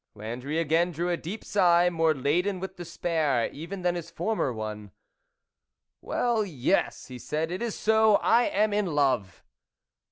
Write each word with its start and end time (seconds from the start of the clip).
Landry 0.15 0.57
again 0.57 0.89
drew 0.89 1.11
a 1.11 1.15
deep 1.15 1.45
sigh, 1.45 1.91
more 1.91 2.15
laden 2.15 2.59
with 2.59 2.75
despair 2.75 3.47
even 3.53 3.83
than 3.83 3.93
his 3.93 4.09
former 4.09 4.51
one." 4.51 4.89
Well, 6.01 6.43
yes!" 6.43 7.05
he 7.05 7.19
said," 7.19 7.51
it 7.51 7.61
is 7.61 7.75
so, 7.75 8.15
I 8.15 8.45
am 8.45 8.73
in 8.73 8.87
love 8.95 9.43